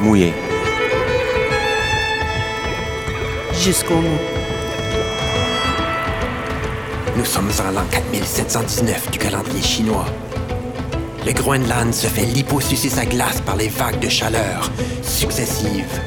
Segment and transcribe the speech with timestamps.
[0.00, 0.32] mouillé.
[3.52, 4.20] Jusqu'au bout.
[7.16, 10.06] Nous sommes en l'an 4719 du calendrier chinois.
[11.24, 14.70] Le Groenland se fait liposucer sa glace par les vagues de chaleur
[15.02, 16.00] successives.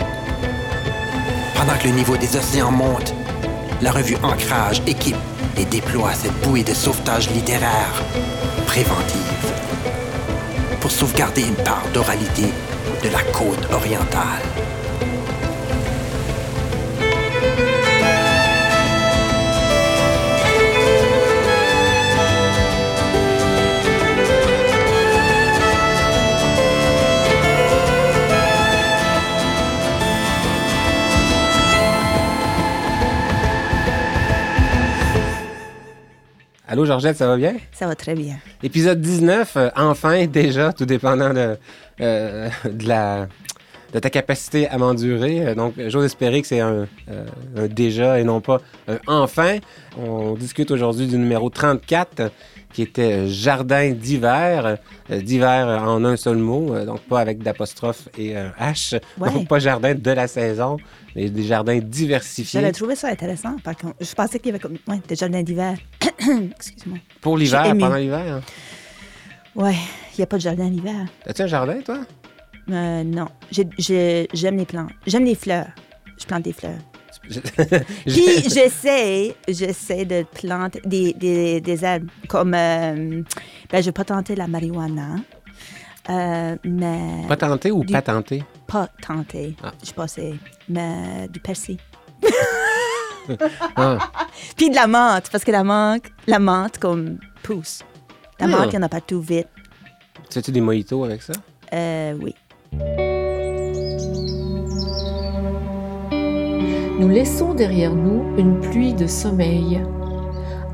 [1.56, 3.14] Pendant que le niveau des océans monte,
[3.82, 5.16] la revue Ancrage équipe
[5.58, 8.04] et déploie cette bouée de sauvetage littéraire
[8.68, 9.54] préventive
[10.80, 12.46] pour sauvegarder une part d'oralité
[13.04, 14.69] de la côte orientale.
[36.72, 37.56] Allô, Georgette, ça va bien?
[37.72, 38.36] Ça va très bien.
[38.62, 41.58] Épisode 19, euh, enfin, déjà, tout dépendant de,
[42.00, 43.28] euh, de, la,
[43.92, 45.48] de ta capacité à m'endurer.
[45.48, 47.26] Euh, donc, j'ose espérer que c'est un, euh,
[47.58, 49.58] un déjà et non pas un enfin.
[49.98, 52.32] On discute aujourd'hui du numéro 34
[52.74, 54.78] qui était Jardin d'hiver,
[55.10, 59.32] euh, d'hiver en un seul mot, euh, donc pas avec d'apostrophe et un H, Ouais.
[59.34, 60.78] donc pas jardin de la saison,
[61.16, 62.60] mais des jardins diversifiés.
[62.62, 63.56] J'avais trouvé ça intéressant.
[63.64, 65.78] Par contre, je pensais qu'il y avait comme ouais, des jardins d'hiver.
[66.20, 67.00] Excuse-moi.
[67.22, 68.36] Pour l'hiver, pendant l'hiver.
[68.36, 68.42] hein?
[69.56, 69.76] Ouais,
[70.14, 71.06] il n'y a pas de jardin d'hiver.
[71.26, 72.00] As-tu un jardin, toi?
[72.70, 74.92] Euh, non, J'ai- j'ai- j'aime les plantes.
[75.08, 75.68] J'aime les fleurs.
[76.20, 76.78] Je plante des fleurs.
[77.30, 83.22] Puis j'essaie, j'essaie de planter des, des, des arbres comme, euh,
[83.72, 85.16] ben, je pas tenter la marijuana,
[86.10, 88.44] euh, mais Pas tenté ou Du- pas tenté?
[88.68, 89.56] pas tenter.
[89.64, 89.72] Ah.
[89.84, 90.34] Je pensais,
[90.68, 91.78] mais du persil.
[93.76, 93.98] Ah.
[94.58, 97.84] Puis de la menthe, parce que la menthe, la menthe comme pousse.
[98.40, 98.50] La Ah.
[98.50, 99.48] menthe, il n'y en a pas tout vite.
[100.30, 101.34] Tu tu des mojitos avec ça?
[101.74, 102.36] Euh, oui.
[107.00, 109.82] Nous laissons derrière nous une pluie de sommeil.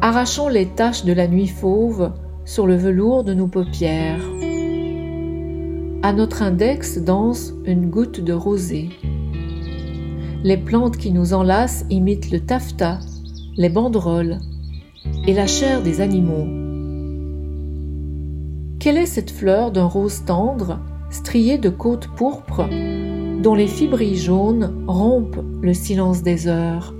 [0.02, 2.13] Arrachons les taches de la nuit fauve
[2.46, 4.24] sur le velours de nos paupières.
[6.02, 8.90] À notre index danse une goutte de rosée.
[10.44, 13.02] Les plantes qui nous enlacent imitent le taffetas,
[13.56, 14.40] les banderoles
[15.28, 16.47] et la chair des animaux.
[18.80, 20.80] Quelle est cette fleur d'un rose tendre,
[21.12, 22.68] striée de côtes pourpres,
[23.45, 26.95] dont les fibrilles jaunes rompent le silence des heures.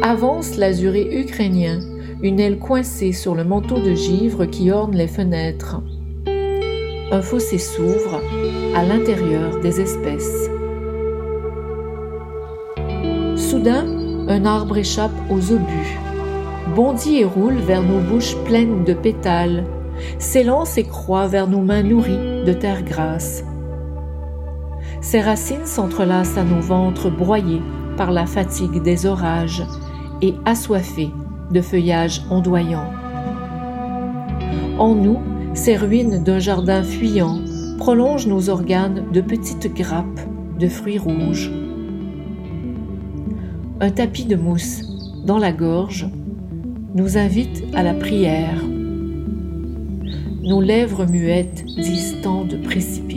[0.00, 1.80] Avance l'azuré ukrainien,
[2.22, 5.82] une aile coincée sur le manteau de givre qui orne les fenêtres.
[7.10, 8.22] Un fossé s'ouvre
[8.76, 10.48] à l'intérieur des espèces.
[13.34, 13.86] Soudain,
[14.28, 15.98] un arbre échappe aux obus,
[16.76, 19.64] bondit et roule vers nos bouches pleines de pétales,
[20.20, 23.42] s'élance et croît vers nos mains nourries de terre grasse.
[25.00, 27.62] Ses racines s'entrelacent à nos ventres broyés
[27.96, 29.62] par la fatigue des orages
[30.22, 31.10] et assoiffés
[31.50, 32.92] de feuillages ondoyants.
[34.78, 35.18] En nous,
[35.54, 37.38] ces ruines d'un jardin fuyant
[37.78, 40.20] prolongent nos organes de petites grappes
[40.58, 41.50] de fruits rouges.
[43.80, 44.82] Un tapis de mousse
[45.24, 46.08] dans la gorge
[46.94, 48.62] nous invite à la prière.
[50.42, 53.07] Nos lèvres muettes disent tant de précipices.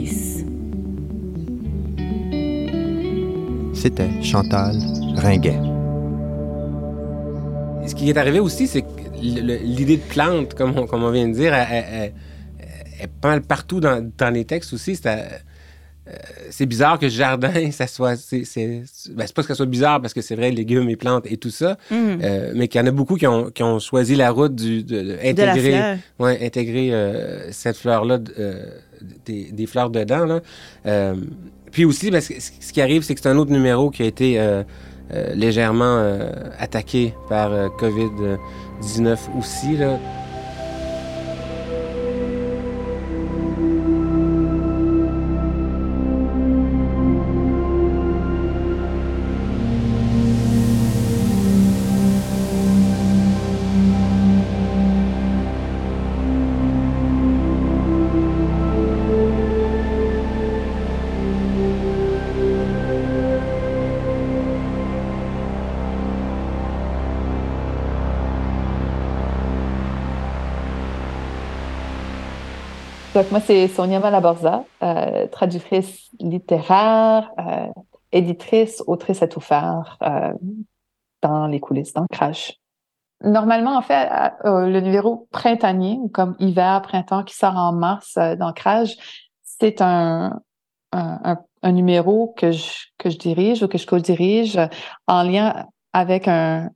[3.82, 4.76] C'était Chantal
[5.16, 5.58] Ringuet.
[7.84, 8.86] Ce qui est arrivé aussi, c'est que
[9.20, 12.12] l'idée de plante, comme on, vient de dire, elle, elle-
[13.24, 14.94] elle- partout dans, les textes aussi.
[14.94, 15.42] C'est
[16.08, 16.12] euh,
[16.50, 18.16] c'est bizarre que jardin, ça soit.
[18.16, 21.26] C'est c'est- ben, pas que ça soit bizarre parce que c'est vrai, légumes et plantes
[21.30, 22.18] et tout ça, Mhm.
[22.22, 24.82] euh, mais qu'il y en a beaucoup qui ont, qui ont choisi la route du,
[24.82, 25.96] de, de de la intégrer, fleur.
[26.18, 28.18] ouais, intégrer euh, cette fleur-là,
[29.26, 30.24] des, des fleurs dedans.
[30.26, 31.14] Là.
[31.70, 34.06] Puis aussi, ben, ce, ce qui arrive, c'est que c'est un autre numéro qui a
[34.06, 34.38] été
[35.34, 36.02] légèrement
[36.58, 39.76] attaqué par euh, COVID-19 aussi.
[39.76, 39.98] Là.
[73.14, 77.66] Donc, moi, c'est Sonia Malaborza, euh, traductrice littéraire, euh,
[78.10, 80.32] éditrice, autrice à tout faire euh,
[81.20, 82.54] dans les coulisses d'Ancrage.
[83.22, 84.08] Normalement, en fait,
[84.44, 88.96] le numéro printanier, comme hiver, printemps, qui sort en mars euh, d'Ancrage,
[89.42, 90.40] c'est un,
[90.92, 91.36] un,
[91.72, 94.58] numéro que je, que je dirige ou que je co-dirige
[95.06, 96.70] en lien avec un,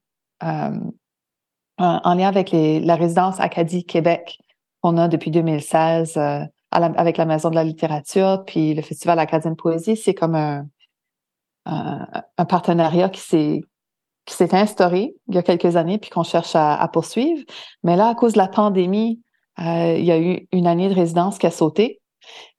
[1.78, 4.38] en lien avec la résidence Acadie Québec
[4.86, 6.40] qu'on a depuis 2016 euh,
[6.70, 9.96] avec la Maison de la littérature puis le Festival Acadien de poésie.
[9.96, 10.66] C'est comme un,
[11.64, 13.62] un, partenariat qui s'est
[14.26, 17.44] qui s'est instauré il y a quelques années puis qu'on cherche à, poursuivre.
[17.82, 19.20] Mais là, à cause de la pandémie,
[19.58, 22.00] euh, il y a eu une année de résidence qui a sauté.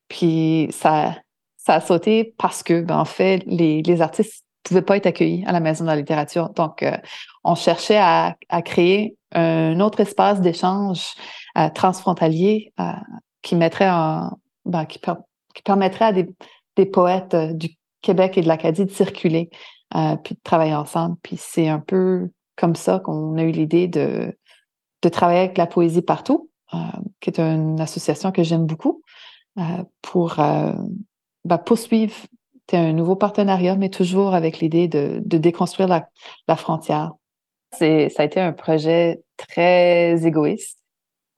[0.08, 1.14] Puis ça,
[1.56, 5.44] ça a sauté parce que, ben, en fait, les, les artistes pouvaient pas être accueillis
[5.46, 6.50] à la Maison de la littérature.
[6.50, 6.96] Donc, euh,
[7.44, 11.14] on cherchait à, créer un autre espace d'échange
[11.56, 12.92] euh, transfrontalier euh,
[13.42, 15.14] qui mettrait en, ben, qui, per,
[15.54, 19.50] qui, permettrait à des, poètes du Québec et de l'Acadie de circuler
[19.90, 21.16] puis de travailler ensemble.
[21.22, 24.38] Puis c'est un peu comme ça qu'on a eu l'idée de,
[25.02, 26.50] de travailler avec la poésie partout,
[27.20, 29.02] qui est une association que j'aime beaucoup,
[30.02, 32.14] pour ben, poursuivre
[32.76, 36.08] un nouveau partenariat, mais toujours avec l'idée de, de, déconstruire la,
[36.48, 37.12] la frontière.
[37.72, 40.78] C'est, ça a été un projet très égoïste.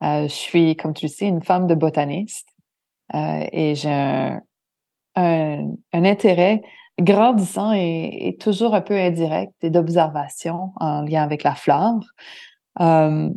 [0.01, 2.47] je suis, comme tu le sais, une femme de botaniste
[3.13, 4.41] et j'ai un,
[5.15, 6.61] un, intérêt
[6.99, 12.03] grandissant et, toujours un peu indirect et d'observation en lien avec la flore.
[12.79, 13.29] Euh,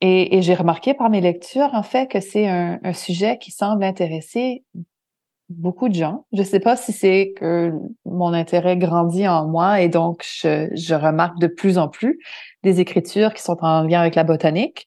[0.00, 4.64] et, j'ai remarqué par mes lectures, en fait, que c'est un, sujet qui semble intéresser
[5.48, 6.26] beaucoup de gens.
[6.32, 7.72] Je ne sais pas si c'est que
[8.04, 12.18] mon intérêt grandit en moi et donc je, remarque de plus en plus
[12.62, 14.86] des écritures qui sont en lien avec la botanique.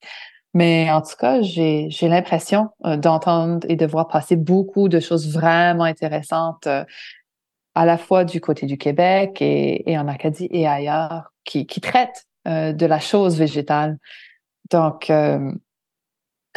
[0.54, 5.30] Mais en tout cas, j'ai l'impression euh, d'entendre et de voir passer beaucoup de choses
[5.30, 6.84] vraiment intéressantes euh,
[7.74, 12.26] à la fois du côté du Québec et, en Acadie et ailleurs, qui, qui traitent
[12.48, 13.98] euh, de la chose végétale.
[14.70, 15.12] Donc,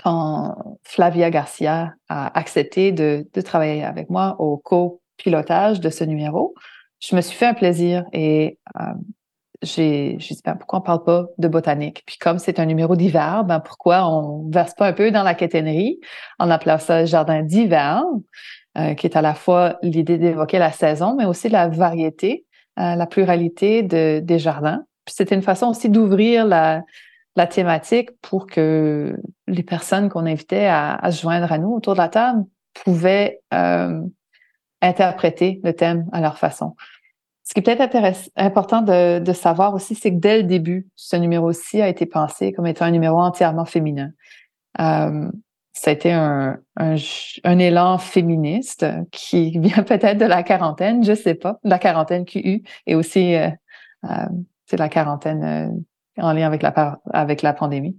[0.01, 6.53] quand Flavia Garcia a accepté de, travailler avec moi au copilotage de ce numéro,
[6.99, 8.83] je me suis fait un plaisir et euh,
[9.61, 12.03] j'ai dit ben, pourquoi on parle pas de botanique?
[12.05, 15.33] Puis comme c'est un numéro d'hiver ben pourquoi on verse pas un peu dans la
[15.33, 15.99] quétainerie
[16.39, 18.03] en appelant ça jardin d'hiver
[18.77, 22.45] euh, qui est à la fois l'idée d'évoquer la saison, mais aussi la variété,
[22.79, 24.83] euh, la pluralité de, des jardins.
[25.05, 26.83] Puis c'était une façon aussi d'ouvrir la,
[27.39, 31.99] la thématique pour que les personnes qu'on invitait à, se joindre à nous autour de
[31.99, 32.43] la table
[32.73, 34.01] pouvaient euh,
[34.81, 36.75] interpréter le thème à leur façon.
[37.43, 37.95] Ce qui est peut-être
[38.35, 42.67] important de, savoir aussi, c'est que dès le début, ce numéro-ci a été pensé comme
[42.67, 44.11] étant un numéro entièrement féminin.
[44.79, 45.31] Euh,
[45.71, 51.35] ça a été un, un, élan féministe qui vient peut-être de la quarantaine, je sais
[51.35, 53.49] pas, la quarantaine QU et aussi euh,
[54.65, 55.83] c'est la quarantaine
[56.21, 57.95] en lien avec la avec la pandémie.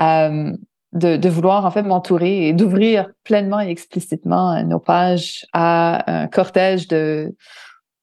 [0.00, 0.52] Euh,
[0.92, 6.26] de, de, vouloir en fait m'entourer et d'ouvrir pleinement et explicitement nos pages à un
[6.26, 7.34] cortège de,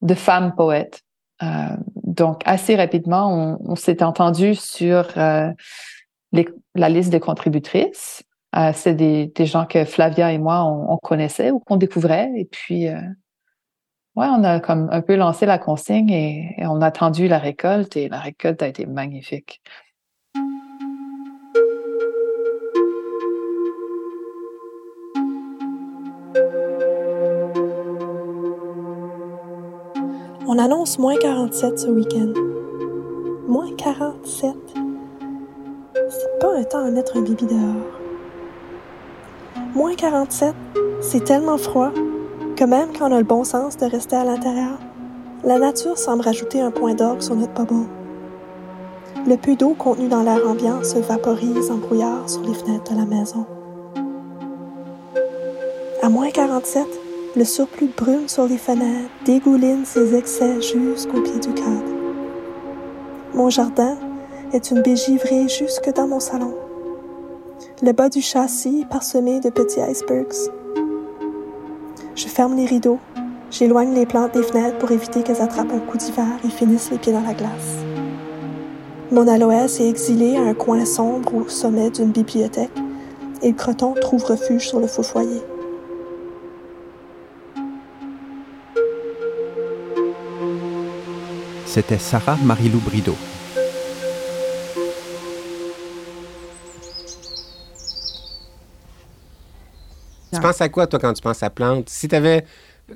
[0.02, 1.02] de femmes poètes.
[1.44, 5.08] Euh, donc assez rapidement, on, on s'est entendu sur
[6.32, 8.24] les, la liste des contributrices
[8.56, 12.32] euh, c'est des, gens que Flavia et moi, on, on connaissait ou qu'on découvrait.
[12.36, 13.00] Et puis, euh,
[14.28, 18.10] on a comme un peu lancé la consigne et, on a attendu la récolte et
[18.10, 19.62] la récolte a été magnifique.
[30.48, 32.34] On annonce moins 47 ce week-end.
[33.48, 34.56] Moins 47.
[36.10, 38.00] C'est pas un temps à mettre un bibi dehors.
[39.76, 40.54] Moins 47,
[41.00, 41.94] c'est tellement froid
[42.60, 44.78] que même quand on a le bon sens de rester à l'intérieur,
[45.46, 47.88] la nature semble rajouter un point d'orgue sur notre bubble.
[49.26, 52.98] Le peu d'eau contenu dans l'air ambiant se vaporise en brouillard sur les fenêtres de
[52.98, 53.46] la maison.
[56.04, 56.86] À moins 47,
[57.38, 61.94] le surplus de brume sur les fenêtres dégouline ses excès jusqu'au pied du cadre.
[63.36, 63.96] Mon jardin
[64.52, 66.54] est une baie givrée jusque dans mon salon
[67.82, 70.52] le bas du châssis parsemé de petits icebergs.
[72.20, 73.00] Je ferme les rideaux,
[73.50, 76.98] j'éloigne les plantes des fenêtres pour éviter qu'elles attrapent un coup d'hiver et finissent les
[76.98, 77.78] pieds dans la glace.
[79.10, 82.78] Mon aloès est exilé à un coin sombre au sommet d'une bibliothèque
[83.42, 85.42] et le croton trouve refuge sur le faux foyer.
[91.66, 93.16] C'était Sarah Marilou Brideau.
[100.50, 101.90] Penses à quoi, toi, quand tu penses à plantes?
[101.90, 102.46] Si tu avais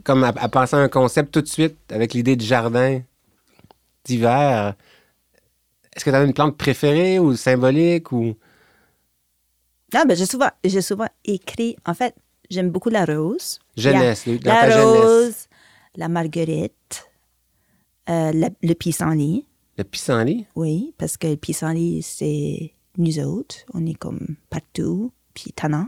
[0.04, 3.02] comme à, à, penser à un concept tout de suite avec l'idée du jardin
[4.04, 4.76] d'hiver,
[5.96, 8.36] est-ce que tu as une plante préférée ou symbolique ou?
[9.94, 11.76] Ah, ben, j'ai souvent, j'ai souvent écrit.
[11.86, 12.16] En fait,
[12.50, 13.60] j'aime beaucoup la rose.
[13.78, 15.10] Jeunesse, dans La ta jeunesse.
[15.12, 15.36] rose,
[15.96, 17.08] la marguerite,
[18.10, 19.46] euh, la- le pissenlit.
[19.78, 20.48] Le pissenlit?
[20.56, 23.58] Oui, parce que le pissenlit, c'est nous autres.
[23.74, 25.88] On est comme partout, puis tannant.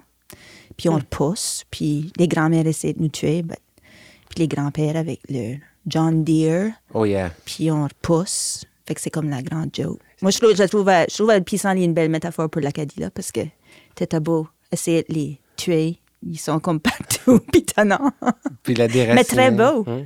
[0.77, 3.41] Puis on repousse, puis les grands-mères essaient de nous tuer.
[3.43, 3.55] ben,
[4.29, 5.55] puis les grands-pères avec le
[5.87, 7.31] John Deere, Oh yeah.
[7.45, 8.65] puis on repousse.
[8.87, 9.99] Fait que c'est comme la grande joke.
[10.21, 13.09] Moi, je trouve, je trouve, je trouve le pissenlit une belle métaphore pour l'Acadie, là,
[13.09, 13.41] parce que
[13.95, 15.97] t'as beau essayer de les tuer.
[16.27, 18.11] Ils sont comme partout, puis tannants.
[18.63, 19.15] Puis la déraciner.
[19.15, 19.85] Mais très beau.
[19.87, 20.03] Hein?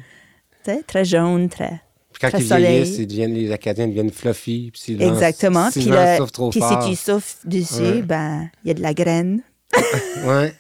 [0.88, 1.82] Très jaune, très...
[2.12, 2.66] Puis quand Très ils soleil.
[2.82, 4.72] vieillissent, ils deviennent, les Acadiens deviennent fluffy.
[4.74, 5.70] Puis Exactement.
[5.72, 6.84] Puis, le- trop puis fort.
[6.84, 8.02] si tu souffles dessus, Ouais.
[8.02, 9.42] ben, il y a de la graine.
[10.26, 10.54] Ouais.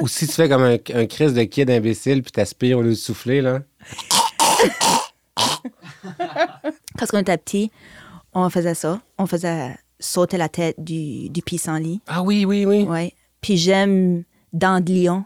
[0.00, 2.90] Ou si tu fais comme un, un crise de kid imbécile, puis t'aspires au lieu
[2.90, 3.62] de souffler, là.
[6.98, 7.70] Quand on était petit,
[8.32, 9.00] on faisait ça.
[9.18, 12.00] On faisait sauter la tête du, du pissenlit.
[12.06, 12.82] Ah oui, oui, oui.
[12.84, 13.12] Ouais.
[13.40, 15.24] Puis j'aime dent de lion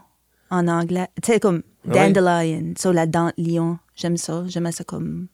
[0.49, 1.07] en anglais.
[1.21, 2.73] Tu sais, comme dandelion.
[2.77, 3.79] So, la dent de lion.
[3.95, 4.43] J'aime ça.
[4.47, 5.27] J'aimais ça comme.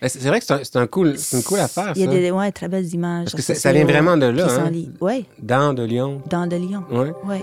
[0.00, 2.10] Ben, C'est vrai que c'est un, un cool, c'est une cool affaire, Il y a
[2.10, 2.12] ça.
[2.18, 3.24] des ouais, très belles images.
[3.32, 4.70] Parce que ça- vient vraiment de là, hein?
[5.00, 6.22] Oui, Dents de lion.
[6.28, 6.84] dent de lion.
[6.90, 7.12] Ouais.
[7.26, 7.38] Oui.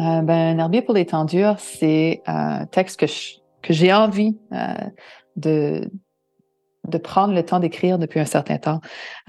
[0.00, 4.36] Euh, ben, un herbier pour les tendures, c'est un texte que je- que j'ai envie
[4.52, 4.74] euh,
[5.36, 5.90] de,
[6.88, 8.80] de prendre le temps d'écrire depuis un certain temps.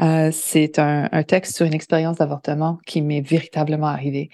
[0.02, 4.30] Euh, c'est un, texte sur une expérience d'avortement qui m'est véritablement arrivée.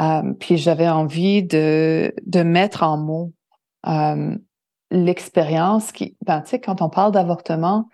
[0.00, 3.32] Euh, puis j'avais envie de, de mettre en mots
[3.86, 4.36] euh,
[4.90, 7.88] l'expérience qui, ben, tu sais, quand on parle d'avortement,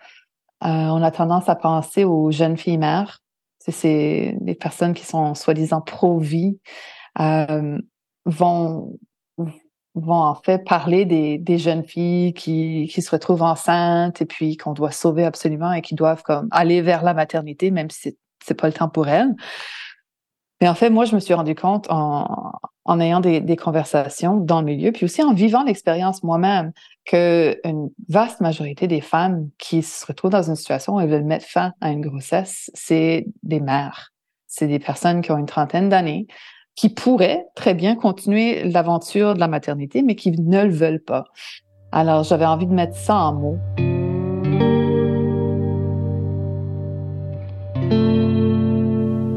[0.63, 3.19] on a tendance à penser aux jeunes filles mères.
[3.57, 6.59] C'est- des personnes qui sont soi-disant pro-vie,
[8.25, 8.99] vont,
[9.95, 14.91] vont en fait parler des, jeunes filles qui, se retrouvent enceintes et puis qu'on doit
[14.91, 18.73] sauver absolument et qui doivent comme aller vers la maternité, même si c'est, pas le
[18.73, 19.33] temps pour elles.
[20.61, 22.53] Mais en fait, moi, je me suis rendu compte en,
[22.85, 26.71] en ayant des, des conversations dans le milieu, puis aussi en vivant l'expérience moi-même,
[27.05, 31.45] qu'une vaste majorité des femmes qui se retrouvent dans une situation où elles veulent mettre
[31.45, 34.11] fin à une grossesse, c'est des mères.
[34.47, 36.27] C'est des personnes qui ont une trentaine d'années,
[36.75, 41.25] qui pourraient très bien continuer l'aventure de la maternité, mais qui ne le veulent pas.
[41.91, 43.57] Alors, j'avais envie de mettre ça en mots.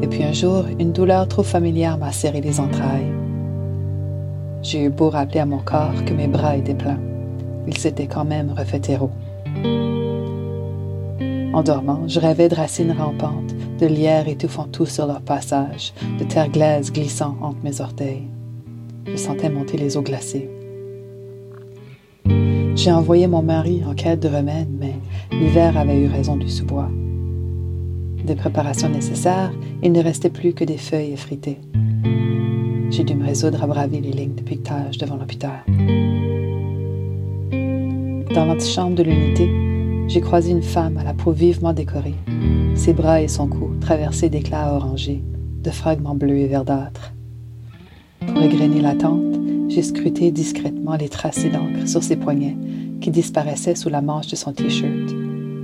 [0.01, 3.11] Et puis un jour, une douleur trop familière m'a serré les entrailles.
[4.61, 6.99] J'ai eu beau rappeler à mon corps que mes bras étaient pleins.
[7.67, 9.11] Ils s'étaient quand même refaits héros.
[11.55, 16.25] En dormant, je rêvais de racines rampantes, de lierres étouffant tout sur leur passage, de
[16.25, 18.27] terre glaise glissant entre mes orteils.
[19.05, 20.49] Je sentais monter les eaux glacées.
[22.75, 24.95] J'ai envoyé mon mari en quête de remède, mais
[25.31, 26.89] l'hiver avait eu raison du sous-bois.
[28.25, 31.59] Des préparations nécessaires, il ne restait plus que des feuilles effritées.
[32.89, 35.63] J'ai dû me résoudre à braver les lignes de piquetage devant l'hôpital.
[38.33, 39.74] Dans l'antichambre de l'unité,
[40.07, 42.15] j'ai croisé une femme à la peau vivement décorée,
[42.75, 45.23] ses bras et son cou traversés d'éclats orangés,
[45.63, 47.13] de fragments bleus et verdâtres.
[48.27, 52.55] Pour égrener la tente, j'ai scruté discrètement les tracés d'encre sur ses poignets
[53.01, 55.13] qui disparaissaient sous la manche de son t-shirt,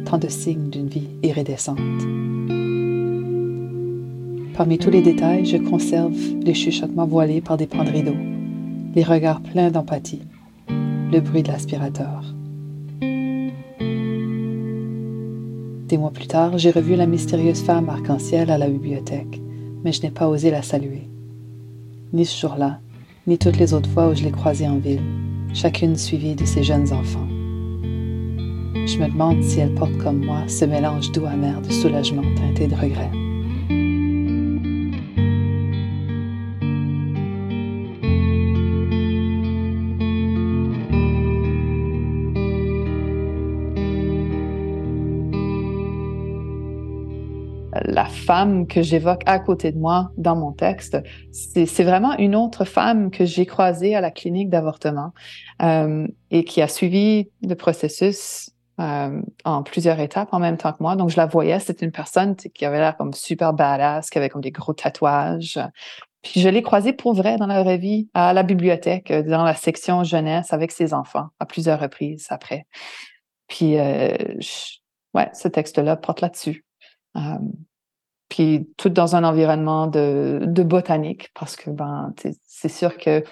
[0.05, 1.79] tant de signes d'une vie iridescente.
[4.55, 8.17] Parmi tous les détails, je conserve les chuchotements voilés par des pans de rideaux,
[8.95, 10.21] les regards pleins d'empathie,
[10.67, 12.23] le bruit de l'aspirateur.
[15.91, 19.41] Des mois plus tard, j'ai revu la mystérieuse femme arc-en-ciel à la bibliothèque,
[19.83, 21.09] mais je n'ai pas osé la saluer.
[22.13, 22.79] Ni ce jour-là,
[23.27, 25.01] ni toutes les autres fois où je l'ai croisée en ville,
[25.53, 27.27] chacune suivie de ses jeunes enfants.
[28.73, 32.67] Je me demande si elle porte comme moi ce mélange doux amer de soulagement teinté
[32.67, 33.11] de regret.
[48.21, 50.97] Femme que j'évoque à côté de moi dans mon texte,
[51.31, 55.13] c'est vraiment une autre femme que j'ai croisée à la clinique d'avortement
[55.61, 60.81] euh, et qui a suivi le processus euh, en plusieurs étapes en même temps que
[60.81, 60.95] moi.
[60.95, 64.29] Donc, je la voyais, c'était une personne qui avait l'air comme super badass, qui avait
[64.29, 65.59] comme des gros tatouages.
[66.21, 69.55] Puis je l'ai croisée pour vrai dans la vraie vie à la bibliothèque, dans la
[69.55, 72.65] section jeunesse avec ses enfants à plusieurs reprises après.
[73.47, 74.15] Puis, euh,
[75.13, 76.65] ouais, ce texte-là porte là-dessus.
[77.17, 77.37] Euh,
[78.31, 82.13] puis tout dans un environnement de, botanique, parce que ben,
[82.47, 83.25] c'est sûr que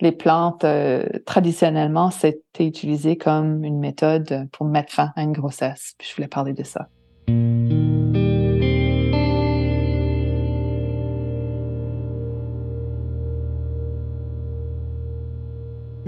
[0.00, 5.94] les plantes, euh, traditionnellement, c'était utilisé comme une méthode pour mettre fin à une grossesse.
[5.96, 6.88] Puis je voulais parler de ça.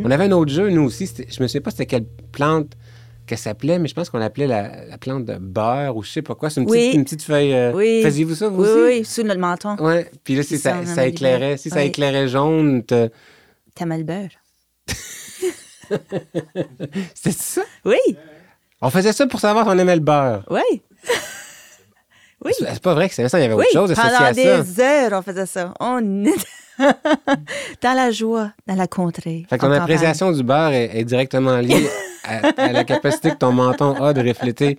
[0.07, 1.07] On avait un autre jeu, nous aussi.
[1.07, 2.73] Je me souviens pas c'était quelle plante
[3.26, 6.35] qu'elle s'appelait, mais je pense qu'on l'appelait la, plante de beurre ou je sais pas
[6.35, 6.50] quoi.
[6.50, 6.66] C'est une,
[7.04, 7.54] petite, feuille.
[7.54, 8.02] Euh, oui.
[8.02, 8.99] Faisiez-vous ça, vous oui, aussi?
[8.99, 9.76] Oui, sous notre menton.
[9.81, 10.02] Oui.
[10.23, 12.83] Puis là, si ça, ça, éclairait, si ça éclairait jaune,
[13.75, 14.28] T'aimes le beurre.
[17.14, 17.62] C'était ça?
[17.85, 17.99] Oui.
[18.81, 20.45] On faisait ça pour savoir si on aimait le beurre.
[20.49, 20.61] Oui.
[22.45, 22.52] oui.
[22.57, 24.43] C'est pas vrai que c'est ça, il y avait autre chose associé à ça.
[24.43, 25.75] Pendant des heures, on faisait ça.
[25.81, 26.00] On
[27.83, 29.47] dans la joie, dans la contrée.
[29.49, 31.88] Fait que ton appréciation du beurre est, directement liée
[32.25, 34.78] à, la capacité que ton menton a de refléter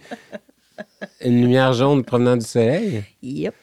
[1.21, 3.03] une lumière jaune provenant du soleil?
[3.21, 3.55] Yep.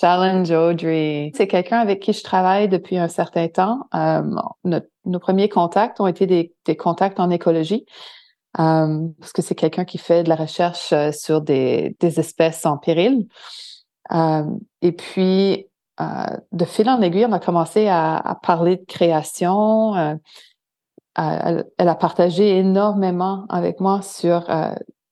[0.00, 1.32] Challenge Audrey.
[1.34, 3.80] C'est quelqu'un avec qui je travaille depuis un certain temps.
[3.94, 4.22] Euh,
[5.04, 7.84] nos premiers contacts ont été des, contacts en écologie.
[8.58, 12.64] Euh, parce que c'est quelqu'un qui fait de la recherche euh, sur des, des espèces
[12.64, 13.28] en péril.
[14.12, 14.44] Euh,
[14.80, 15.66] et puis,
[16.00, 19.96] euh, de fil en aiguille, on a commencé à, parler de création.
[19.96, 20.14] Euh,
[21.16, 24.46] elle, a partagé énormément avec moi sur,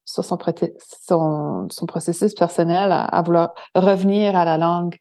[0.05, 0.37] sur son,
[1.87, 4.97] processus personnel à, vouloir revenir à la langue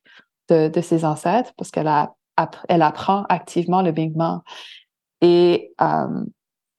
[0.50, 1.92] de, ses ancêtres parce qu'elle
[2.68, 4.42] elle apprend activement le bingman.
[5.22, 6.08] Et à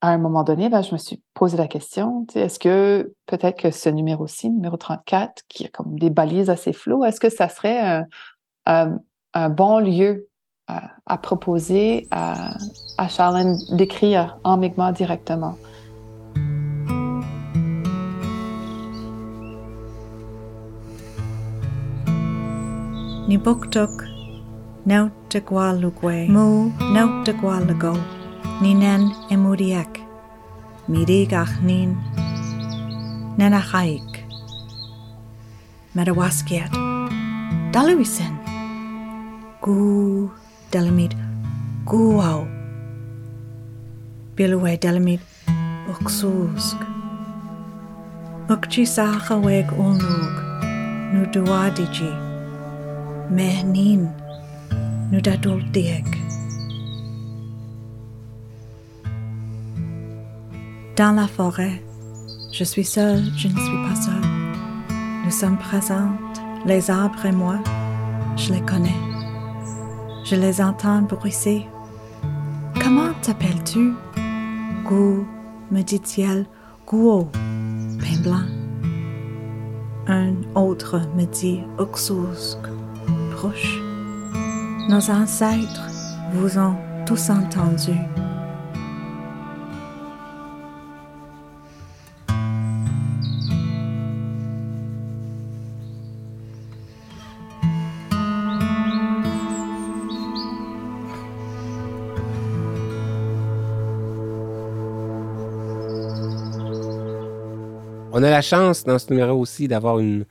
[0.00, 3.88] un moment donné, ben, je me suis posé la question, est-ce que peut-être que ce
[3.88, 8.02] numéro-ci, numéro 34, qui a comme des balises assez floues, est-ce que ça serait
[8.66, 10.28] bon lieu
[10.68, 12.56] à, proposer à,
[12.98, 15.56] à Charlène d'écrire en Mi'kmaq directement?
[23.28, 23.90] Ni buktuk,
[24.86, 27.96] naut te gwalugwe, mu naut te gwalago.
[28.62, 29.98] Ninan emuriak,
[30.88, 31.96] mirigach nin,
[33.36, 34.22] nenachaik,
[35.94, 36.70] madawaskiat,
[37.72, 38.38] daluisen,
[39.66, 40.30] gu
[40.70, 41.12] delamid
[41.84, 42.46] guau,
[44.36, 45.20] bilwe delamid
[45.90, 46.78] uksusk,
[48.48, 50.34] ukchi sacha weg ulnug,
[51.12, 52.12] nu duadiji,
[53.36, 54.06] mehnin,
[55.10, 56.06] nu dadul diek.
[60.96, 61.82] Dans la forêt,
[62.52, 64.30] je suis seule, je ne suis pas seule.
[65.24, 67.58] Nous sommes présentes, les arbres et moi,
[68.36, 69.05] je les connais.
[70.28, 71.66] Je les entends bruisser.
[72.82, 73.94] Comment t'appelles-tu?
[74.84, 75.24] Gou,
[75.70, 76.46] me dit-il,
[76.84, 78.42] Gouo, pain blanc.
[80.08, 82.58] Un autre me dit Oxousk,
[83.36, 83.78] proche.
[84.88, 85.88] Nos ancêtres
[86.32, 86.74] vous ont
[87.06, 88.02] tous entendus.
[108.18, 110.24] On a la chance dans ce numéro aussi d'avoir une.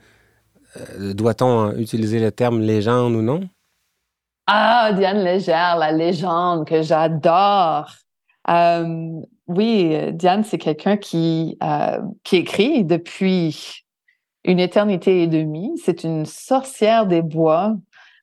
[0.76, 3.48] Euh, doit-on utiliser le terme légende ou non?
[4.48, 7.88] Ah, Diane Légère, la légende que j'adore.
[8.50, 13.84] Euh, oui, Diane, c'est quelqu'un qui, euh, qui écrit depuis
[14.42, 15.70] une éternité et demie.
[15.80, 17.76] C'est une sorcière des bois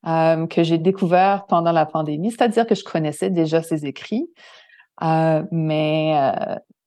[0.03, 4.27] que j'ai découvert pendant la pandémie, c'est-à-dire que je connaissais déjà ses écrits,
[4.99, 6.33] mais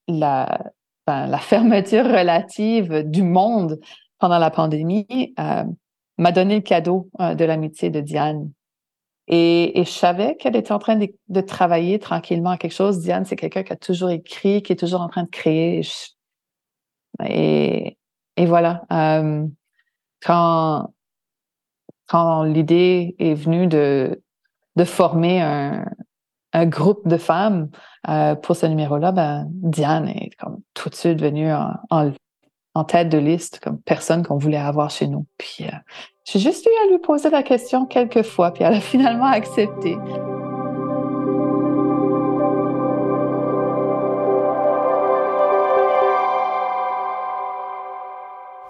[0.06, 0.58] la,
[1.06, 3.80] la fermeture relative du monde
[4.18, 5.64] pendant la pandémie euh,
[6.18, 8.50] m'a donné le cadeau euh, de l'amitié de Diane.
[9.28, 13.00] Et, je savais qu'elle était en train de, travailler tranquillement à quelque chose.
[13.00, 15.82] Diane, c'est quelqu'un qui a toujours écrit, qui est toujours en train de créer.
[17.28, 17.96] Et,
[18.38, 18.84] voilà.
[18.92, 19.46] Euh,
[20.20, 20.92] quand
[22.44, 24.22] l'idée est venue de,
[24.84, 25.84] former un
[26.64, 27.68] groupe de femmes
[28.08, 31.72] euh, pour ce numéro-là, ben, Diane est comme tout de suite venue en,
[32.74, 35.26] en, tête de liste comme personne qu'on voulait avoir chez nous.
[35.36, 35.76] Puis euh,
[36.24, 39.98] j'ai juste eu à lui poser la question quelques fois, puis elle a finalement accepté.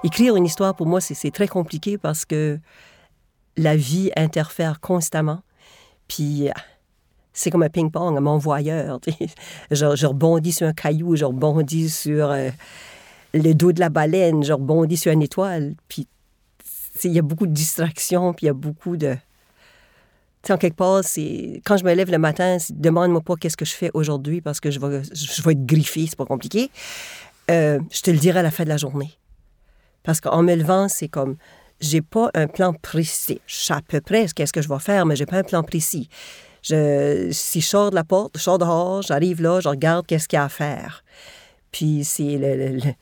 [0.03, 2.61] Écrire une histoire, pour moi, c'est très compliqué parce que
[3.57, 5.40] la vie interfère constamment.
[6.07, 6.49] Puis
[7.37, 8.99] c'est comme un ping-pong, un envoyeur.
[9.70, 12.49] je, je, rebondis sur un caillou, je rebondis sur euh,
[13.35, 15.75] le dos de la baleine, je rebondis sur une étoile.
[15.87, 16.09] Puis
[17.05, 19.16] il y a beaucoup de distractions, puis il y a beaucoup de.
[20.49, 23.75] en quelque part, c'est quand je me lève le matin, demande-moi pas qu'est-ce que je
[23.75, 26.70] fais aujourd'hui parce que je vais, je vais être griffé, c'est pas compliqué.
[27.51, 29.11] Euh, je te le dirai à la fin de la journée.
[30.05, 31.37] Parce qu'en me levant, c'est comme,
[31.81, 33.42] j'ai pas un plan précis.
[33.46, 35.62] Je sais à peu près qu'est-ce que je vais faire, mais j'ai pas un plan
[35.62, 36.09] précis.
[36.68, 40.26] Je, si je sors de la porte, je sors dehors, j'arrive là, je regarde qu'est-ce
[40.26, 41.05] qu'il y a à faire.
[41.70, 42.40] Puis c'est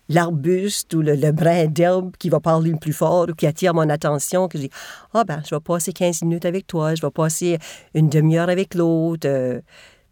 [0.09, 3.89] l'arbuste ou le, brin d'herbe qui va parler le plus fort ou qui attire mon
[3.89, 4.71] attention, que je dis
[5.15, 7.59] Ah ben, je vais passer 15 minutes avec toi, je vais passer
[7.95, 9.29] une demi-heure avec l'autre.
[9.29, 9.61] Euh,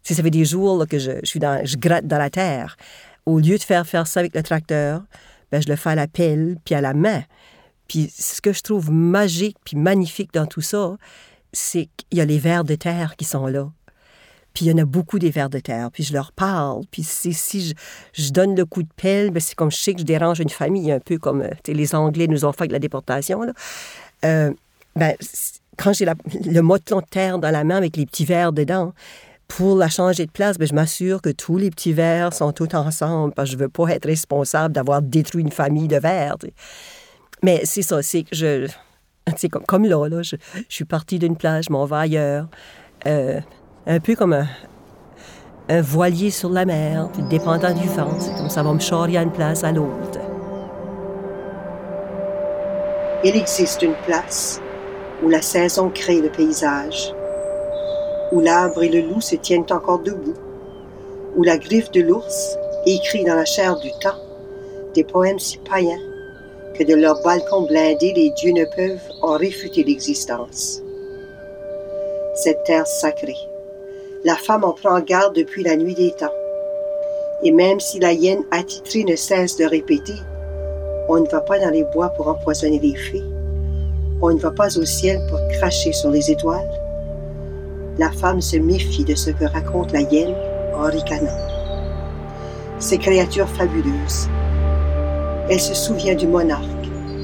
[0.01, 2.75] si ça fait des jours que je, suis dans, je gratte dans la terre.
[3.25, 5.03] Au lieu de faire faire ça avec le tracteur,
[5.51, 7.23] ben, je le fais à la pelle puis à la main.
[7.87, 10.97] Puis ce que je trouve magique puis magnifique dans tout ça,
[11.53, 13.69] c'est qu'il y a les vers de terre qui sont là.
[14.53, 15.89] Puis il y en a beaucoup des vers de terre.
[15.91, 16.83] Puis je leur parle.
[16.91, 17.75] Puis si
[18.13, 20.49] je, donne le coup de pelle, ben c'est comme je sais que je dérange une
[20.49, 23.41] famille, un peu comme les Anglais nous ont fait avec la déportation.
[23.41, 23.53] Là.
[24.25, 24.51] Euh,
[24.95, 25.15] ben,
[25.77, 28.93] quand j'ai le motelon de terre dans la main avec les petits vers dedans,
[29.47, 32.73] pour la changer de place, ben, je m'assure que tous les petits vers sont tous
[32.75, 36.37] ensemble parce que je veux pas être responsable d'avoir détruit une famille de vers.
[37.41, 38.67] Mais c'est ça, c'est que je
[39.37, 40.35] c'est comme, comme là, je,
[40.69, 42.47] suis partie d'une plage, je m'en vais ailleurs.
[43.05, 43.39] Euh,
[43.85, 48.19] un peu comme un, voilier sur la mer, dépendant du vent.
[48.19, 50.19] C'est comme ça va me charrier une place à l'autre.
[53.23, 54.61] Il existe une place
[55.23, 57.13] où la saison crée le paysage,
[58.33, 60.35] où l'arbre et le loup se tiennent encore debout,
[61.35, 64.19] où la griffe de l'ours écrit dans la chair du temps
[64.93, 66.12] des poèmes si païens
[66.73, 70.81] que de leur balcon blindé, les dieux ne peuvent en réfuter l'existence.
[72.35, 73.37] Cette terre sacrée,
[74.23, 76.33] la femme en prend garde depuis la nuit des temps.
[77.43, 80.15] Et même si la hyène attitrée ne cesse de répéter
[81.09, 83.23] On ne va pas dans les bois pour empoisonner les fées,
[84.21, 86.71] on ne va pas au ciel pour cracher sur les étoiles,
[87.97, 90.33] la femme se méfie de ce que raconte la hyène
[90.73, 91.37] en ricanant.
[92.79, 94.29] Ces créatures fabuleuses,
[95.49, 96.63] elle se souvient du monarque,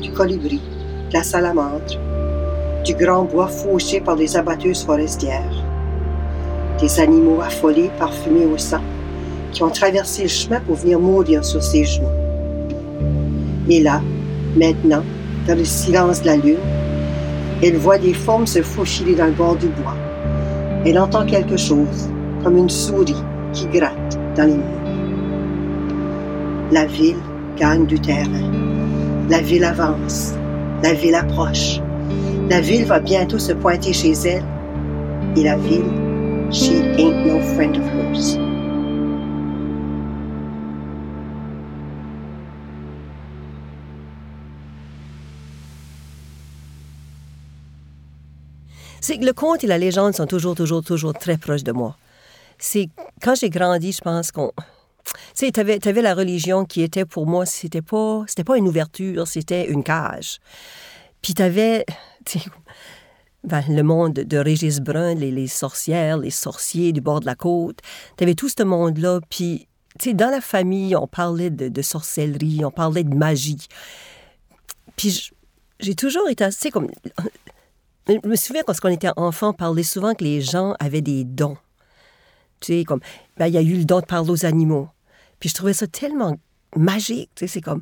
[0.01, 0.61] du colibri,
[1.09, 1.99] de la salamandre,
[2.83, 5.63] du grand bois fauché par les abatteuses forestières,
[6.79, 8.81] des animaux affolés, parfumés au sang,
[9.51, 12.07] qui ont traversé le chemin pour venir mourir sur ses genoux.
[13.69, 14.01] Et là,
[14.55, 15.03] maintenant,
[15.47, 16.57] dans le silence de la lune,
[17.63, 19.95] elle voit des formes se faufiler dans le bord du bois.
[20.85, 22.09] Elle entend quelque chose,
[22.43, 23.21] comme une souris
[23.53, 24.63] qui gratte dans les murs.
[26.71, 27.17] La ville
[27.59, 28.51] gagne du terrain.
[29.29, 30.33] La ville avance.
[30.81, 31.81] La ville approche.
[32.49, 34.45] La ville va bientôt se pointer chez elle.
[35.35, 35.91] Et la ville,
[36.51, 38.39] she ain't no friend of hers.
[49.01, 51.97] C'est que le conte et la légende sont toujours, toujours, toujours très proches de moi.
[52.57, 52.89] C'est
[53.21, 54.51] quand j'ai grandi, je pense qu'on
[55.05, 58.67] tu sais, tu avais, la religion qui était pour moi, c'était pas, c'était pas une
[58.67, 60.39] ouverture, c'était une cage.
[61.21, 61.85] Puis tu avais
[63.43, 67.79] ben, le monde de Régis Brun, les, sorcières, les sorciers du bord de la côte.
[68.17, 69.21] Tu avais tout ce monde-là.
[69.29, 73.67] Puis, tu sais, dans la famille, on parlait de, sorcellerie, on parlait de magie.
[74.95, 75.31] Puis
[75.79, 76.89] j'ai toujours été assez comme.
[78.07, 81.23] Je me souviens quand on était enfant, on parlait souvent que les gens avaient des
[81.23, 81.57] dons.
[82.59, 82.99] Tu sais, comme,
[83.37, 84.89] ben, il y a eu le don de parler aux animaux.
[85.39, 86.37] Puis je trouvais ça tellement
[86.75, 87.81] magique, tu sais, c'est comme...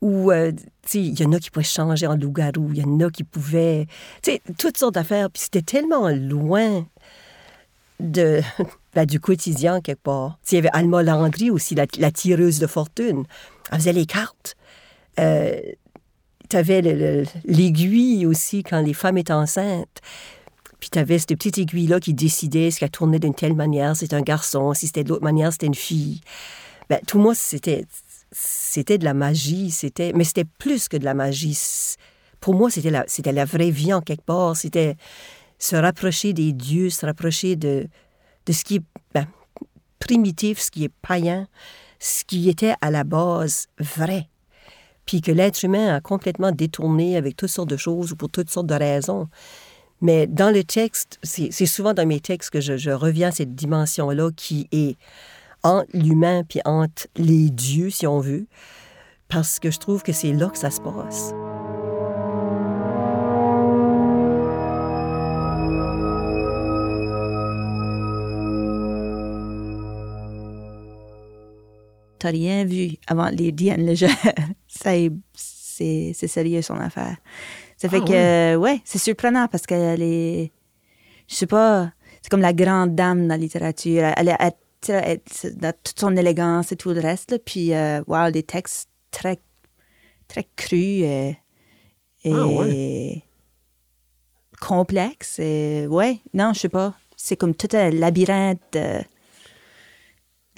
[0.00, 2.84] Ou, euh, tu sais, il y en a qui pouvaient changer en loup-garou, il y
[2.84, 3.86] en a qui pouvaient...
[4.22, 5.30] Tu sais, toutes sortes d'affaires.
[5.30, 6.86] Puis c'était tellement loin
[8.00, 8.40] de,
[8.94, 10.38] ben, du quotidien, quelque part.
[10.50, 13.24] Il y avait Alma Landry aussi, la, tireuse de fortune.
[13.70, 14.56] Elle faisait les cartes.
[15.18, 15.60] Euh,
[16.48, 16.80] tu avais
[17.44, 20.00] l'aiguille aussi quand les femmes étaient enceintes.
[20.80, 24.16] Puis tu avais cette petite aiguille-là qui décidait ce qu'elle tournait d'une telle manière, c'était
[24.16, 26.20] un garçon, si c'était de l'autre manière, c'était une fille.
[26.88, 27.84] Ben, tout moi, c'était,
[28.32, 31.56] c'était de la magie, c'était, mais c'était plus que de la magie.
[32.40, 34.56] Pour moi, c'était la, la vraie vie en quelque part.
[34.56, 34.96] C'était
[35.58, 37.86] se rapprocher des dieux, se rapprocher de,
[38.46, 38.82] de ce qui est
[39.14, 39.26] ben,
[39.98, 41.46] primitif, ce qui est païen,
[42.00, 44.28] ce qui était à la base vrai.
[45.06, 48.50] Puis que l'être humain a complètement détourné avec toutes sortes de choses ou pour toutes
[48.50, 49.28] sortes de raisons.
[50.00, 54.30] Mais dans le texte, c'est souvent dans mes textes que je, reviens à cette dimension-là
[54.34, 54.96] qui est
[55.62, 58.46] entre l'humain puis entre les dieux, si on veut,
[59.28, 61.34] parce que je trouve que c'est là que ça se passe.
[72.18, 74.06] T'as rien vu avant les Diane jeu.
[74.66, 77.16] c'est sérieux son affaire.
[77.80, 80.52] Ça fait ah que, ouais, c'est surprenant parce qu'elle est.
[81.28, 84.02] je sais pas, c'est comme la grande dame de la littérature.
[84.16, 85.20] Elle, elle,
[85.56, 87.30] dans toute son élégance et tout le reste.
[87.30, 87.38] là.
[87.38, 89.38] Puis, euh, wow, des textes très,
[90.28, 91.38] très crus et,
[92.24, 93.22] et Ah, ouais?
[94.60, 95.38] complexes.
[95.38, 96.94] Et, ouais, non, je sais pas.
[97.16, 98.60] C'est comme tout un labyrinthe.
[98.76, 99.00] euh,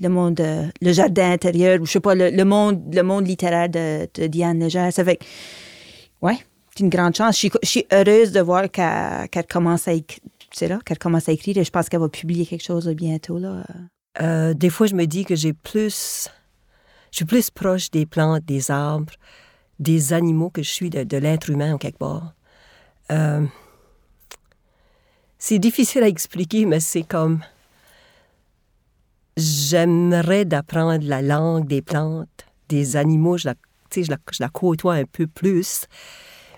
[0.01, 3.27] le monde, euh, le jardin intérieur, ou je sais pas, le, le monde, le monde
[3.29, 4.93] littéraire de, de Diane Légère.
[4.93, 5.21] Ça fait
[6.23, 6.39] ouais,
[6.81, 7.41] une grande chance.
[7.41, 10.21] Je suis, heureuse de voir qu'elle commence à écrire.
[10.55, 13.39] C'est là qu'elle commence à écrire et je pense qu'elle va publier quelque chose bientôt.
[13.39, 13.65] Là.
[14.21, 16.29] Euh, des fois, je me dis que j'ai plus.
[17.11, 19.13] Je suis plus proche des plantes, des arbres,
[19.79, 22.35] des animaux que je suis de, l'être humain, en quelque part.
[23.11, 23.45] Euh,
[25.39, 27.41] c'est difficile à expliquer, mais c'est comme.
[29.39, 33.39] J'aimerais d'apprendre la langue des plantes, des animaux.
[33.39, 33.55] Je la,
[33.95, 35.87] je la côtoie un peu plus.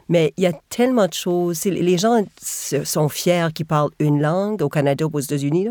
[0.09, 1.65] Mais il y a tellement de choses.
[1.65, 5.69] Les gens sont fiers qu'ils parlent une langue au Canada ou aux États-Unis.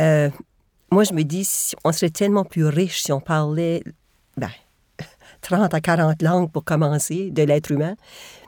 [0.00, 0.30] Euh,
[0.90, 1.48] moi, je me dis,
[1.84, 3.82] on serait tellement plus riche si on parlait
[4.36, 4.50] ben,
[5.42, 7.96] 30 à 40 langues pour commencer de l'être humain.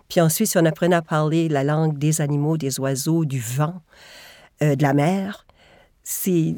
[0.08, 3.82] Puis ensuite, si on apprenait à parler la langue des animaux, des oiseaux, du vent,
[4.62, 5.46] euh, de la mer,
[6.02, 6.54] c'est.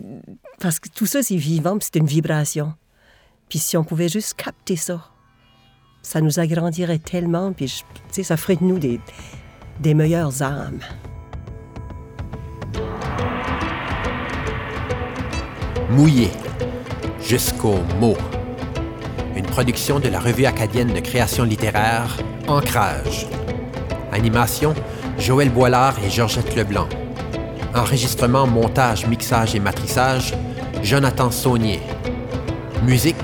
[0.61, 2.75] Parce que tout ça, c'est vivant, c'est une vibration.
[3.49, 5.11] Puis si on pouvait juste capter ça,
[6.03, 9.01] ça nous agrandirait tellement, puis je- ça ferait de nous des,
[9.81, 10.81] des meilleures âmes.
[15.91, 16.31] Mouillé
[17.21, 18.17] jusqu'au mot.
[19.37, 22.17] Une production de la revue acadienne de création littéraire
[22.49, 23.27] Ancrage.
[24.13, 24.75] Animation
[25.19, 26.89] Joël Boilard et Georgette Leblanc.
[27.75, 30.35] Enregistrement, montage, mixage et matrissage
[30.83, 31.81] Jonathan Saunier.
[32.85, 33.17] Musique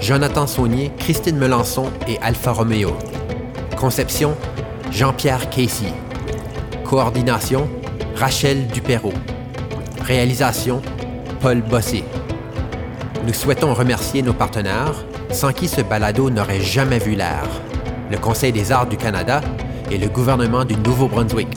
[0.00, 2.96] Jonathan Saunier, Christine Melançon et Alpha Romeo.
[3.76, 4.34] Conception
[4.90, 5.92] Jean-Pierre Casey.
[6.84, 7.68] Coordination
[8.16, 9.12] Rachel Dupérault.
[10.02, 10.80] Réalisation
[11.40, 12.02] Paul Bossé.
[13.26, 17.44] Nous souhaitons remercier nos partenaires, sans qui ce balado n'aurait jamais vu l'air,
[18.10, 19.42] le Conseil des arts du Canada
[19.90, 21.48] et le gouvernement du Nouveau-Brunswick.